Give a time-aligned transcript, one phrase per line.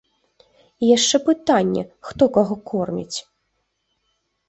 [0.85, 3.17] І яшчэ пытанне, хто каго корміць.